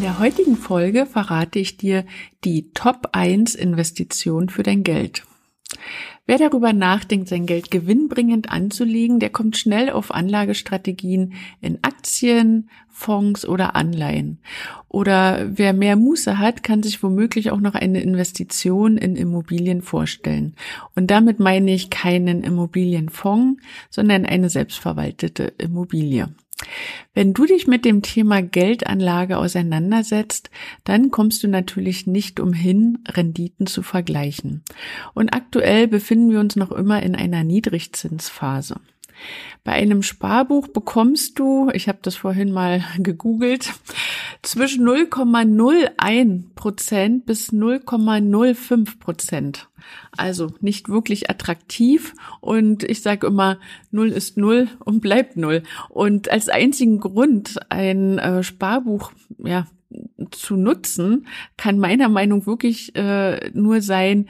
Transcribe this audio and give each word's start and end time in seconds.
In 0.00 0.06
der 0.06 0.18
heutigen 0.18 0.56
Folge 0.56 1.04
verrate 1.04 1.58
ich 1.58 1.76
dir 1.76 2.06
die 2.42 2.70
Top 2.72 3.10
1 3.12 3.54
Investition 3.54 4.48
für 4.48 4.62
dein 4.62 4.82
Geld. 4.82 5.24
Wer 6.24 6.38
darüber 6.38 6.72
nachdenkt, 6.72 7.28
sein 7.28 7.44
Geld 7.44 7.70
gewinnbringend 7.70 8.50
anzulegen, 8.50 9.20
der 9.20 9.28
kommt 9.28 9.58
schnell 9.58 9.90
auf 9.90 10.10
Anlagestrategien 10.10 11.34
in 11.60 11.80
Aktien, 11.82 12.70
Fonds 12.88 13.46
oder 13.46 13.76
Anleihen. 13.76 14.38
Oder 14.88 15.50
wer 15.58 15.74
mehr 15.74 15.96
Muße 15.96 16.38
hat, 16.38 16.62
kann 16.62 16.82
sich 16.82 17.02
womöglich 17.02 17.50
auch 17.50 17.60
noch 17.60 17.74
eine 17.74 18.00
Investition 18.00 18.96
in 18.96 19.16
Immobilien 19.16 19.82
vorstellen. 19.82 20.54
Und 20.94 21.10
damit 21.10 21.40
meine 21.40 21.74
ich 21.74 21.90
keinen 21.90 22.42
Immobilienfonds, 22.42 23.60
sondern 23.90 24.24
eine 24.24 24.48
selbstverwaltete 24.48 25.52
Immobilie. 25.58 26.30
Wenn 27.14 27.34
du 27.34 27.46
dich 27.46 27.66
mit 27.66 27.84
dem 27.84 28.02
Thema 28.02 28.42
Geldanlage 28.42 29.38
auseinandersetzt, 29.38 30.50
dann 30.84 31.10
kommst 31.10 31.42
du 31.42 31.48
natürlich 31.48 32.06
nicht 32.06 32.40
umhin, 32.40 32.98
Renditen 33.08 33.66
zu 33.66 33.82
vergleichen. 33.82 34.62
Und 35.14 35.34
aktuell 35.34 35.88
befinden 35.88 36.30
wir 36.30 36.40
uns 36.40 36.56
noch 36.56 36.70
immer 36.70 37.02
in 37.02 37.14
einer 37.14 37.44
Niedrigzinsphase. 37.44 38.76
Bei 39.64 39.72
einem 39.72 40.02
Sparbuch 40.02 40.68
bekommst 40.68 41.38
du, 41.38 41.70
ich 41.72 41.88
habe 41.88 41.98
das 42.02 42.16
vorhin 42.16 42.52
mal 42.52 42.82
gegoogelt, 42.98 43.72
zwischen 44.42 44.86
0,01 44.86 46.54
Prozent 46.54 47.26
bis 47.26 47.52
0,05 47.52 48.98
Prozent. 48.98 49.68
Also 50.16 50.52
nicht 50.60 50.88
wirklich 50.88 51.30
attraktiv 51.30 52.14
und 52.40 52.84
ich 52.84 53.02
sage 53.02 53.26
immer, 53.26 53.58
null 53.90 54.08
ist 54.08 54.36
null 54.36 54.68
und 54.84 55.00
bleibt 55.00 55.36
null. 55.36 55.62
Und 55.88 56.30
als 56.30 56.48
einzigen 56.48 57.00
Grund, 57.00 57.58
ein 57.70 58.18
äh, 58.18 58.42
Sparbuch 58.42 59.12
ja, 59.38 59.66
zu 60.30 60.56
nutzen, 60.56 61.26
kann 61.56 61.78
meiner 61.78 62.08
Meinung 62.08 62.46
wirklich 62.46 62.94
äh, 62.94 63.50
nur 63.52 63.80
sein, 63.82 64.28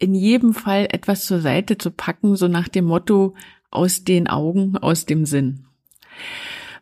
in 0.00 0.14
jedem 0.14 0.54
Fall 0.54 0.86
etwas 0.90 1.24
zur 1.24 1.40
Seite 1.40 1.78
zu 1.78 1.90
packen, 1.90 2.36
so 2.36 2.48
nach 2.48 2.68
dem 2.68 2.84
Motto, 2.84 3.34
aus 3.70 4.04
den 4.04 4.28
Augen, 4.28 4.76
aus 4.76 5.06
dem 5.06 5.26
Sinn. 5.26 5.66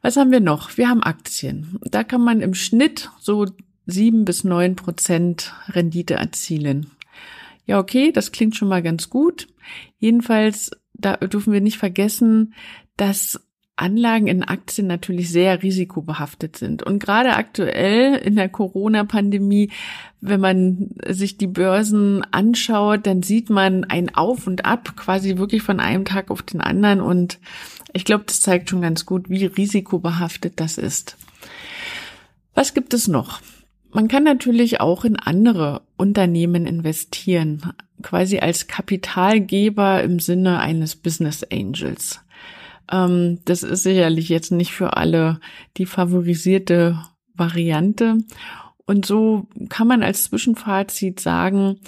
Was 0.02 0.16
haben 0.16 0.30
wir 0.30 0.40
noch? 0.40 0.76
Wir 0.76 0.88
haben 0.88 1.02
Aktien. 1.02 1.78
Da 1.82 2.04
kann 2.04 2.22
man 2.22 2.40
im 2.40 2.54
Schnitt 2.54 3.10
so 3.20 3.46
sieben 3.86 4.24
bis 4.24 4.44
neun 4.44 4.76
Prozent 4.76 5.54
Rendite 5.68 6.14
erzielen. 6.14 6.90
Ja, 7.66 7.78
okay, 7.78 8.12
das 8.12 8.32
klingt 8.32 8.56
schon 8.56 8.68
mal 8.68 8.82
ganz 8.82 9.10
gut. 9.10 9.48
Jedenfalls, 9.98 10.70
da 10.94 11.16
dürfen 11.16 11.52
wir 11.52 11.60
nicht 11.60 11.78
vergessen, 11.78 12.54
dass 12.96 13.45
Anlagen 13.76 14.26
in 14.26 14.42
Aktien 14.42 14.86
natürlich 14.86 15.30
sehr 15.30 15.62
risikobehaftet 15.62 16.56
sind. 16.56 16.82
Und 16.82 16.98
gerade 16.98 17.36
aktuell 17.36 18.14
in 18.16 18.34
der 18.34 18.48
Corona-Pandemie, 18.48 19.70
wenn 20.22 20.40
man 20.40 20.90
sich 21.06 21.36
die 21.36 21.46
Börsen 21.46 22.24
anschaut, 22.32 23.06
dann 23.06 23.22
sieht 23.22 23.50
man 23.50 23.84
ein 23.84 24.14
Auf 24.14 24.46
und 24.46 24.64
Ab 24.64 24.96
quasi 24.96 25.36
wirklich 25.36 25.62
von 25.62 25.78
einem 25.78 26.06
Tag 26.06 26.30
auf 26.30 26.42
den 26.42 26.62
anderen. 26.62 27.02
Und 27.02 27.38
ich 27.92 28.06
glaube, 28.06 28.24
das 28.26 28.40
zeigt 28.40 28.70
schon 28.70 28.80
ganz 28.80 29.04
gut, 29.04 29.28
wie 29.28 29.44
risikobehaftet 29.44 30.54
das 30.56 30.78
ist. 30.78 31.18
Was 32.54 32.72
gibt 32.72 32.94
es 32.94 33.08
noch? 33.08 33.40
Man 33.92 34.08
kann 34.08 34.24
natürlich 34.24 34.80
auch 34.80 35.04
in 35.04 35.16
andere 35.16 35.82
Unternehmen 35.96 36.66
investieren, 36.66 37.72
quasi 38.02 38.38
als 38.38 38.66
Kapitalgeber 38.66 40.02
im 40.02 40.18
Sinne 40.18 40.60
eines 40.60 40.96
Business 40.96 41.44
Angels. 41.44 42.20
Ähm, 42.90 43.40
das 43.44 43.62
ist 43.62 43.82
sicherlich 43.82 44.28
jetzt 44.28 44.52
nicht 44.52 44.72
für 44.72 44.96
alle 44.96 45.40
die 45.76 45.86
favorisierte 45.86 47.00
Variante. 47.34 48.18
Und 48.86 49.04
so 49.04 49.48
kann 49.68 49.88
man 49.88 50.02
als 50.02 50.24
Zwischenfazit 50.24 51.20
sagen, 51.20 51.80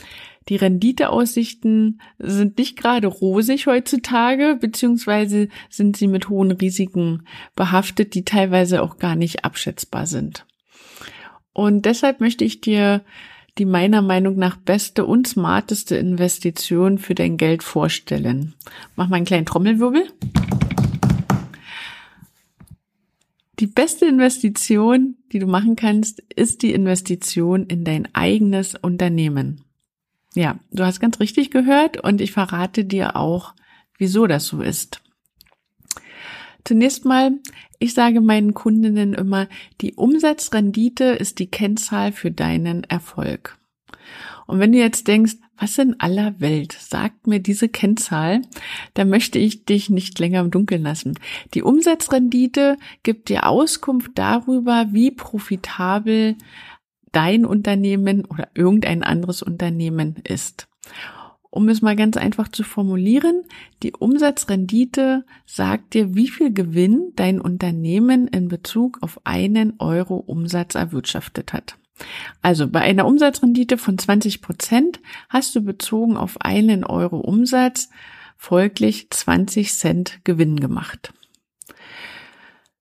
die 0.48 0.56
Renditeaussichten 0.56 2.00
sind 2.18 2.56
nicht 2.56 2.78
gerade 2.78 3.06
rosig 3.06 3.66
heutzutage, 3.66 4.56
beziehungsweise 4.58 5.48
sind 5.68 5.96
sie 5.96 6.06
mit 6.06 6.30
hohen 6.30 6.52
Risiken 6.52 7.24
behaftet, 7.54 8.14
die 8.14 8.24
teilweise 8.24 8.82
auch 8.82 8.96
gar 8.96 9.14
nicht 9.14 9.44
abschätzbar 9.44 10.06
sind. 10.06 10.46
Und 11.52 11.84
deshalb 11.84 12.20
möchte 12.20 12.44
ich 12.44 12.60
dir 12.60 13.02
die 13.58 13.66
meiner 13.66 14.00
Meinung 14.00 14.36
nach 14.36 14.56
beste 14.56 15.04
und 15.04 15.26
smarteste 15.26 15.96
Investition 15.96 16.98
für 16.98 17.14
dein 17.14 17.36
Geld 17.36 17.62
vorstellen. 17.62 18.54
Mach 18.96 19.08
mal 19.08 19.16
einen 19.16 19.26
kleinen 19.26 19.46
Trommelwirbel. 19.46 20.06
Die 23.60 23.66
beste 23.66 24.06
Investition, 24.06 25.16
die 25.32 25.40
du 25.40 25.46
machen 25.46 25.74
kannst, 25.74 26.20
ist 26.36 26.62
die 26.62 26.72
Investition 26.72 27.66
in 27.66 27.84
dein 27.84 28.08
eigenes 28.14 28.76
Unternehmen. 28.76 29.64
Ja, 30.34 30.60
du 30.70 30.84
hast 30.84 31.00
ganz 31.00 31.18
richtig 31.18 31.50
gehört 31.50 32.02
und 32.02 32.20
ich 32.20 32.30
verrate 32.30 32.84
dir 32.84 33.16
auch, 33.16 33.54
wieso 33.96 34.28
das 34.28 34.46
so 34.46 34.62
ist. 34.62 35.02
Zunächst 36.64 37.04
mal, 37.04 37.32
ich 37.80 37.94
sage 37.94 38.20
meinen 38.20 38.54
Kundinnen 38.54 39.14
immer, 39.14 39.48
die 39.80 39.94
Umsatzrendite 39.94 41.04
ist 41.04 41.38
die 41.40 41.50
Kennzahl 41.50 42.12
für 42.12 42.30
deinen 42.30 42.84
Erfolg. 42.84 43.58
Und 44.46 44.60
wenn 44.60 44.72
du 44.72 44.78
jetzt 44.78 45.08
denkst, 45.08 45.36
was 45.58 45.78
in 45.78 45.98
aller 46.00 46.40
Welt 46.40 46.76
sagt 46.78 47.26
mir 47.26 47.40
diese 47.40 47.68
Kennzahl? 47.68 48.42
Da 48.94 49.04
möchte 49.04 49.38
ich 49.38 49.64
dich 49.64 49.90
nicht 49.90 50.18
länger 50.18 50.40
im 50.40 50.50
Dunkeln 50.50 50.82
lassen. 50.82 51.18
Die 51.54 51.62
Umsatzrendite 51.62 52.76
gibt 53.02 53.28
dir 53.28 53.46
Auskunft 53.46 54.12
darüber, 54.14 54.86
wie 54.92 55.10
profitabel 55.10 56.36
dein 57.12 57.44
Unternehmen 57.44 58.24
oder 58.24 58.48
irgendein 58.54 59.02
anderes 59.02 59.42
Unternehmen 59.42 60.16
ist. 60.24 60.68
Um 61.50 61.68
es 61.68 61.80
mal 61.80 61.96
ganz 61.96 62.16
einfach 62.16 62.48
zu 62.48 62.62
formulieren, 62.62 63.42
die 63.82 63.92
Umsatzrendite 63.92 65.24
sagt 65.46 65.94
dir, 65.94 66.14
wie 66.14 66.28
viel 66.28 66.52
Gewinn 66.52 67.12
dein 67.16 67.40
Unternehmen 67.40 68.28
in 68.28 68.48
Bezug 68.48 68.98
auf 69.00 69.20
einen 69.24 69.74
Euro 69.78 70.16
Umsatz 70.16 70.74
erwirtschaftet 70.74 71.54
hat. 71.54 71.78
Also 72.42 72.68
bei 72.68 72.80
einer 72.80 73.06
Umsatzrendite 73.06 73.78
von 73.78 73.98
20 73.98 74.42
Prozent 74.42 75.00
hast 75.28 75.54
du 75.54 75.60
bezogen 75.60 76.16
auf 76.16 76.40
einen 76.40 76.84
Euro 76.84 77.18
Umsatz 77.18 77.88
folglich 78.36 79.10
20 79.10 79.72
Cent 79.72 80.20
Gewinn 80.24 80.60
gemacht. 80.60 81.12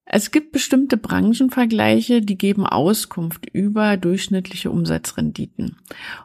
Es 0.10 0.32
gibt 0.32 0.54
bestimmte 0.54 0.96
Branchenvergleiche, 0.96 2.22
die 2.22 2.38
geben 2.38 2.66
Auskunft 2.66 3.46
über 3.52 3.98
durchschnittliche 3.98 4.72
Umsatzrenditen. 4.72 5.76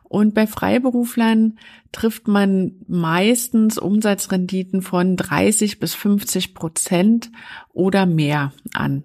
Und 0.04 0.34
bei 0.34 0.46
Freiberuflern 0.46 1.58
trifft 1.90 2.28
man 2.28 2.76
meistens 2.86 3.78
Umsatzrenditen 3.78 4.82
von 4.82 5.16
30 5.16 5.80
bis 5.80 5.94
50 5.94 6.54
Prozent 6.54 7.32
oder 7.72 8.06
mehr 8.06 8.52
an. 8.72 9.02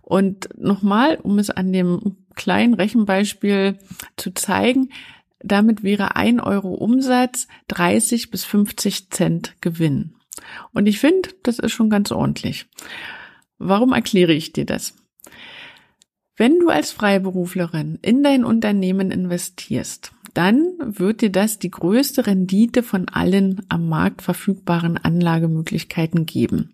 Und 0.00 0.48
nochmal, 0.56 1.18
um 1.20 1.40
es 1.40 1.50
an 1.50 1.72
dem 1.72 2.16
kleinen 2.36 2.74
Rechenbeispiel 2.74 3.78
zu 4.16 4.32
zeigen, 4.32 4.90
damit 5.42 5.82
wäre 5.82 6.14
ein 6.14 6.38
Euro 6.38 6.74
Umsatz 6.74 7.48
30 7.66 8.30
bis 8.30 8.44
50 8.44 9.10
Cent 9.10 9.56
Gewinn. 9.60 10.14
Und 10.72 10.86
ich 10.86 11.00
finde, 11.00 11.30
das 11.42 11.58
ist 11.58 11.72
schon 11.72 11.90
ganz 11.90 12.12
ordentlich. 12.12 12.66
Warum 13.60 13.92
erkläre 13.92 14.32
ich 14.32 14.52
dir 14.52 14.64
das? 14.64 14.94
Wenn 16.34 16.58
du 16.58 16.70
als 16.70 16.90
Freiberuflerin 16.90 17.98
in 18.00 18.22
dein 18.22 18.44
Unternehmen 18.44 19.10
investierst, 19.10 20.12
dann 20.32 20.72
wird 20.80 21.20
dir 21.20 21.30
das 21.30 21.58
die 21.58 21.70
größte 21.70 22.26
Rendite 22.26 22.82
von 22.82 23.08
allen 23.08 23.60
am 23.68 23.88
Markt 23.88 24.22
verfügbaren 24.22 24.96
Anlagemöglichkeiten 24.96 26.24
geben. 26.24 26.72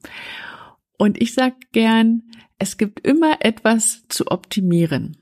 Und 0.96 1.20
ich 1.20 1.34
sage 1.34 1.56
gern, 1.72 2.22
es 2.58 2.76
gibt 2.76 3.04
immer 3.04 3.38
etwas 3.40 4.04
zu 4.08 4.28
optimieren. 4.28 5.16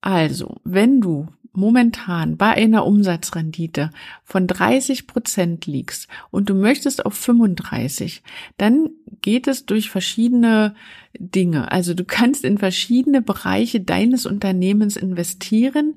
Also, 0.00 0.56
wenn 0.64 1.00
du 1.00 1.28
momentan 1.52 2.36
bei 2.36 2.50
einer 2.50 2.86
Umsatzrendite 2.86 3.90
von 4.24 4.46
30 4.46 5.06
Prozent 5.06 5.66
liegst 5.66 6.08
und 6.30 6.48
du 6.48 6.54
möchtest 6.54 7.04
auf 7.04 7.14
35, 7.14 8.22
dann 8.56 8.90
geht 9.20 9.46
es 9.46 9.66
durch 9.66 9.90
verschiedene 9.90 10.74
Dinge. 11.18 11.70
Also 11.70 11.94
du 11.94 12.04
kannst 12.04 12.44
in 12.44 12.58
verschiedene 12.58 13.22
Bereiche 13.22 13.80
deines 13.80 14.26
Unternehmens 14.26 14.96
investieren 14.96 15.94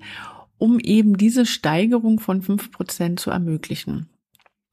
um 0.58 0.80
eben 0.80 1.18
diese 1.18 1.46
Steigerung 1.46 2.20
von 2.20 2.42
fünf 2.42 2.72
Prozent 2.72 3.20
zu 3.20 3.32
ermöglichen. 3.32 4.08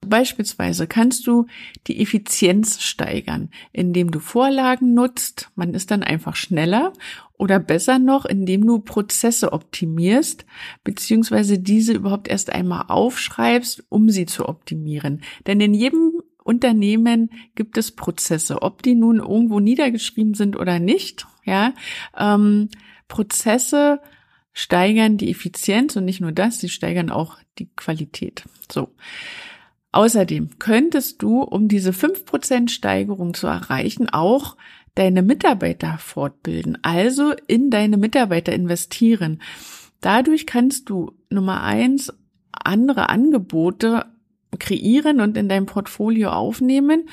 Beispielsweise 0.05 0.87
kannst 0.87 1.27
du 1.27 1.47
die 1.87 2.01
Effizienz 2.01 2.81
steigern, 2.81 3.49
indem 3.71 4.11
du 4.11 4.19
Vorlagen 4.19 4.93
nutzt. 4.93 5.49
Man 5.55 5.73
ist 5.73 5.91
dann 5.91 6.03
einfach 6.03 6.35
schneller 6.35 6.93
oder 7.37 7.59
besser 7.59 7.99
noch, 7.99 8.25
indem 8.25 8.65
du 8.65 8.79
Prozesse 8.79 9.53
optimierst, 9.53 10.45
beziehungsweise 10.83 11.59
diese 11.59 11.93
überhaupt 11.93 12.27
erst 12.27 12.51
einmal 12.51 12.85
aufschreibst, 12.87 13.83
um 13.89 14.09
sie 14.09 14.25
zu 14.25 14.47
optimieren. 14.47 15.21
Denn 15.47 15.59
in 15.59 15.73
jedem 15.73 16.21
Unternehmen 16.43 17.29
gibt 17.55 17.77
es 17.77 17.91
Prozesse, 17.91 18.61
ob 18.61 18.83
die 18.83 18.95
nun 18.95 19.19
irgendwo 19.19 19.59
niedergeschrieben 19.59 20.33
sind 20.33 20.57
oder 20.57 20.79
nicht. 20.79 21.25
Ja, 21.45 21.73
ähm, 22.17 22.69
Prozesse 23.07 23.99
steigern 24.53 25.17
die 25.17 25.31
Effizienz 25.31 25.95
und 25.95 26.05
nicht 26.05 26.21
nur 26.21 26.31
das, 26.31 26.59
sie 26.59 26.69
steigern 26.69 27.09
auch 27.09 27.37
die 27.57 27.69
Qualität. 27.75 28.43
So. 28.71 28.89
Außerdem 29.93 30.57
könntest 30.57 31.21
du, 31.21 31.41
um 31.41 31.67
diese 31.67 31.91
5% 31.91 32.69
Steigerung 32.69 33.35
zu 33.35 33.45
erreichen, 33.45 34.09
auch 34.09 34.57
deine 34.95 35.21
Mitarbeiter 35.21 35.97
fortbilden, 35.99 36.79
also 36.81 37.33
in 37.47 37.69
deine 37.69 37.97
Mitarbeiter 37.97 38.53
investieren. 38.53 39.39
Dadurch 40.01 40.47
kannst 40.47 40.89
du 40.89 41.13
Nummer 41.29 41.61
eins 41.61 42.11
andere 42.51 43.09
Angebote 43.09 44.05
kreieren 44.59 45.21
und 45.21 45.37
in 45.37 45.47
dein 45.47 45.67
Portfolio 45.67 46.29
aufnehmen 46.31 47.07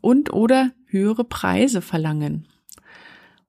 und 0.00 0.32
oder 0.32 0.70
höhere 0.86 1.24
Preise 1.24 1.82
verlangen. 1.82 2.46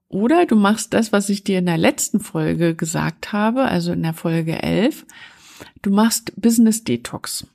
Oder 0.07 0.47
du 0.47 0.55
machst 0.55 0.93
das, 0.95 1.11
was 1.11 1.29
ich 1.29 1.43
dir 1.43 1.59
in 1.59 1.67
der 1.67 1.77
letzten 1.77 2.19
Folge 2.19 2.75
gesagt 2.75 3.31
habe, 3.31 3.63
also 3.63 3.93
in 3.93 4.01
der 4.01 4.13
Folge 4.13 4.61
11. 4.61 5.05
Du 5.83 5.91
machst 5.91 6.33
Business 6.35 6.83
Detox. 6.83 7.47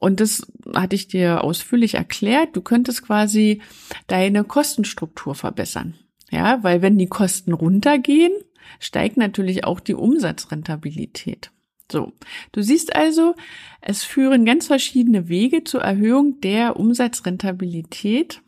Und 0.00 0.20
das 0.20 0.46
hatte 0.74 0.94
ich 0.94 1.08
dir 1.08 1.42
ausführlich 1.42 1.94
erklärt. 1.94 2.54
Du 2.54 2.62
könntest 2.62 3.02
quasi 3.02 3.60
deine 4.06 4.44
Kostenstruktur 4.44 5.34
verbessern. 5.34 5.94
Ja, 6.30 6.62
weil 6.62 6.82
wenn 6.82 6.98
die 6.98 7.06
Kosten 7.06 7.52
runtergehen, 7.52 8.32
steigt 8.80 9.16
natürlich 9.16 9.64
auch 9.64 9.80
die 9.80 9.94
Umsatzrentabilität. 9.94 11.50
So. 11.90 12.12
Du 12.52 12.62
siehst 12.62 12.94
also, 12.94 13.34
es 13.80 14.04
führen 14.04 14.44
ganz 14.44 14.66
verschiedene 14.66 15.28
Wege 15.28 15.64
zur 15.64 15.80
Erhöhung 15.80 16.40
der 16.40 16.76
Umsatzrentabilität. 16.76 18.42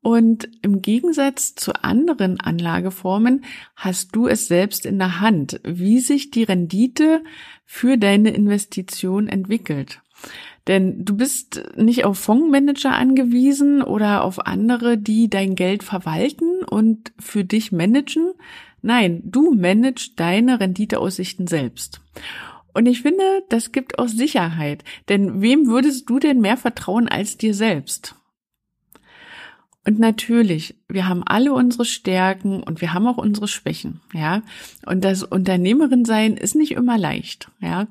Und 0.00 0.48
im 0.62 0.80
Gegensatz 0.80 1.56
zu 1.56 1.72
anderen 1.82 2.40
Anlageformen 2.40 3.44
hast 3.74 4.14
du 4.14 4.28
es 4.28 4.46
selbst 4.46 4.86
in 4.86 4.98
der 4.98 5.20
Hand, 5.20 5.60
wie 5.64 5.98
sich 5.98 6.30
die 6.30 6.44
Rendite 6.44 7.24
für 7.64 7.98
deine 7.98 8.30
Investition 8.30 9.28
entwickelt. 9.28 10.00
Denn 10.68 11.04
du 11.04 11.16
bist 11.16 11.62
nicht 11.76 12.04
auf 12.04 12.18
Fondsmanager 12.18 12.92
angewiesen 12.92 13.82
oder 13.82 14.22
auf 14.22 14.46
andere, 14.46 14.98
die 14.98 15.30
dein 15.30 15.54
Geld 15.54 15.82
verwalten 15.82 16.62
und 16.62 17.12
für 17.18 17.42
dich 17.44 17.72
managen. 17.72 18.32
Nein, 18.82 19.22
du 19.24 19.54
managst 19.54 20.20
deine 20.20 20.60
Renditeaussichten 20.60 21.46
selbst. 21.46 22.02
Und 22.74 22.86
ich 22.86 23.02
finde, 23.02 23.42
das 23.48 23.72
gibt 23.72 23.98
auch 23.98 24.08
Sicherheit. 24.08 24.84
Denn 25.08 25.40
wem 25.40 25.66
würdest 25.66 26.08
du 26.10 26.18
denn 26.18 26.40
mehr 26.40 26.58
vertrauen 26.58 27.08
als 27.08 27.38
dir 27.38 27.54
selbst? 27.54 28.14
Und 29.86 29.98
natürlich, 29.98 30.76
wir 30.86 31.08
haben 31.08 31.22
alle 31.24 31.54
unsere 31.54 31.86
Stärken 31.86 32.62
und 32.62 32.82
wir 32.82 32.92
haben 32.92 33.06
auch 33.06 33.16
unsere 33.16 33.48
Schwächen, 33.48 34.02
ja. 34.12 34.42
Und 34.84 35.02
das 35.02 35.22
Unternehmerin 35.22 36.04
sein 36.04 36.36
ist 36.36 36.54
nicht 36.54 36.72
immer 36.72 36.98
leicht, 36.98 37.50
ja. 37.60 37.86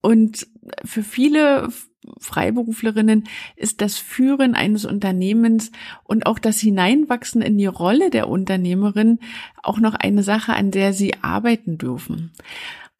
Und 0.00 0.46
für 0.84 1.02
viele 1.02 1.70
Freiberuflerinnen 2.18 3.24
ist 3.56 3.80
das 3.80 3.98
Führen 3.98 4.54
eines 4.54 4.84
Unternehmens 4.84 5.72
und 6.04 6.26
auch 6.26 6.38
das 6.38 6.60
Hineinwachsen 6.60 7.42
in 7.42 7.58
die 7.58 7.66
Rolle 7.66 8.10
der 8.10 8.28
Unternehmerin 8.28 9.18
auch 9.62 9.78
noch 9.78 9.94
eine 9.94 10.22
Sache, 10.22 10.54
an 10.54 10.70
der 10.70 10.92
sie 10.92 11.14
arbeiten 11.22 11.78
dürfen. 11.78 12.32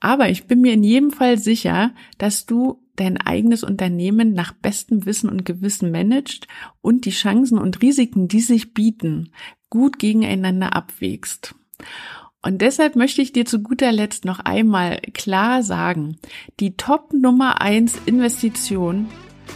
Aber 0.00 0.28
ich 0.28 0.44
bin 0.46 0.60
mir 0.60 0.72
in 0.72 0.84
jedem 0.84 1.10
Fall 1.10 1.38
sicher, 1.38 1.92
dass 2.18 2.46
du 2.46 2.80
dein 2.96 3.16
eigenes 3.16 3.62
Unternehmen 3.62 4.32
nach 4.32 4.52
bestem 4.52 5.06
Wissen 5.06 5.28
und 5.30 5.44
Gewissen 5.44 5.90
managst 5.90 6.46
und 6.80 7.04
die 7.04 7.10
Chancen 7.10 7.58
und 7.58 7.80
Risiken, 7.82 8.28
die 8.28 8.40
sich 8.40 8.74
bieten, 8.74 9.32
gut 9.70 9.98
gegeneinander 9.98 10.74
abwägst. 10.74 11.54
Und 12.40 12.62
deshalb 12.62 12.94
möchte 12.94 13.20
ich 13.20 13.32
dir 13.32 13.46
zu 13.46 13.60
guter 13.60 13.90
Letzt 13.90 14.24
noch 14.24 14.38
einmal 14.38 15.00
klar 15.12 15.62
sagen, 15.64 16.18
die 16.60 16.76
Top 16.76 17.12
Nummer 17.12 17.60
eins 17.60 17.98
Investition 18.06 19.08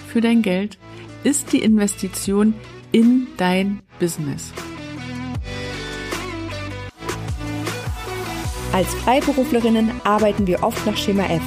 für 0.09 0.21
dein 0.21 0.43
Geld 0.43 0.79
ist 1.23 1.53
die 1.53 1.63
Investition 1.63 2.55
in 2.91 3.29
dein 3.37 3.83
Business. 4.01 4.53
Als 8.73 8.93
Freiberuflerinnen 8.95 9.91
arbeiten 10.03 10.47
wir 10.47 10.65
oft 10.65 10.85
nach 10.85 10.97
Schema 10.97 11.27
F. 11.27 11.43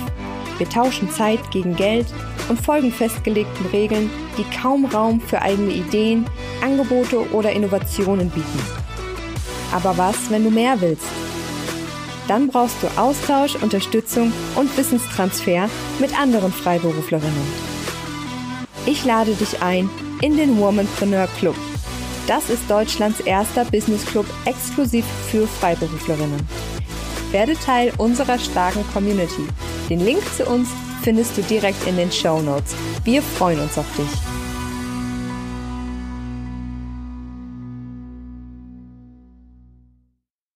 Wir 0.58 0.70
tauschen 0.70 1.10
Zeit 1.10 1.52
gegen 1.52 1.76
Geld 1.76 2.06
und 2.48 2.62
folgen 2.62 2.92
festgelegten 2.92 3.66
Regeln, 3.74 4.10
die 4.38 4.46
kaum 4.58 4.86
Raum 4.86 5.20
für 5.20 5.42
eigene 5.42 5.74
Ideen, 5.74 6.26
Angebote 6.62 7.30
oder 7.34 7.52
Innovationen 7.52 8.30
bieten. 8.30 8.60
Aber 9.74 9.98
was, 9.98 10.30
wenn 10.30 10.46
du 10.46 10.52
mehr 10.52 10.80
willst? 10.80 11.25
Dann 12.28 12.48
brauchst 12.48 12.82
du 12.82 12.88
Austausch, 13.00 13.56
Unterstützung 13.56 14.34
und 14.56 14.76
Wissenstransfer 14.78 15.70
mit 16.00 16.18
anderen 16.20 16.52
Freiberuflerinnen. 16.52 17.76
Ich 18.86 19.06
lade 19.06 19.34
dich 19.36 19.62
ein 19.62 19.90
in 20.22 20.38
den 20.38 20.58
Womanpreneur 20.58 21.28
Club. 21.40 21.56
Das 22.28 22.50
ist 22.50 22.70
Deutschlands 22.70 23.20
erster 23.20 23.66
Business 23.66 24.06
Club 24.06 24.26
exklusiv 24.46 25.06
für 25.30 25.48
Freiberuflerinnen. 25.48 26.40
Werde 27.32 27.54
Teil 27.54 27.92
unserer 27.98 28.40
starken 28.40 28.84
Community. 28.94 29.48
Den 29.90 30.00
Link 30.00 30.22
zu 30.36 30.46
uns 30.46 30.70
findest 31.04 31.38
du 31.38 31.44
direkt 31.44 31.86
in 31.88 31.98
den 31.98 32.12
Show 32.12 32.42
Notes. 32.42 32.76
Wir 33.04 33.22
freuen 33.22 33.60
uns 33.60 33.78
auf 33.78 33.86
dich. 33.96 34.45